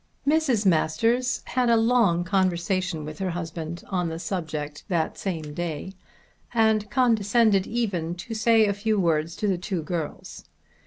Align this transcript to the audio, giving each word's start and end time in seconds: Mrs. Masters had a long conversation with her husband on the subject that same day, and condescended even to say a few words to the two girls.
Mrs. 0.27 0.65
Masters 0.65 1.43
had 1.45 1.69
a 1.69 1.77
long 1.77 2.23
conversation 2.23 3.05
with 3.05 3.19
her 3.19 3.29
husband 3.29 3.83
on 3.87 4.09
the 4.09 4.17
subject 4.17 4.83
that 4.87 5.15
same 5.15 5.53
day, 5.53 5.93
and 6.55 6.89
condescended 6.89 7.67
even 7.67 8.15
to 8.15 8.33
say 8.33 8.65
a 8.65 8.73
few 8.73 8.99
words 8.99 9.35
to 9.35 9.47
the 9.47 9.59
two 9.59 9.83
girls. 9.83 10.45